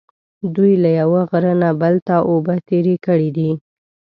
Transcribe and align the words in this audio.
دوی 0.55 0.73
له 0.83 0.89
یوه 0.99 1.21
غره 1.29 1.53
نه 1.61 1.69
بل 1.81 1.95
ته 2.07 2.15
اوبه 2.29 2.55
تېرې 2.69 2.95
کړې 3.05 3.29
دي. 3.37 3.51